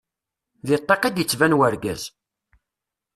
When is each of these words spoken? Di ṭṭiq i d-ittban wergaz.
Di 0.67 0.77
ṭṭiq 0.81 1.03
i 1.07 1.09
d-ittban 1.15 1.57
wergaz. 1.57 2.01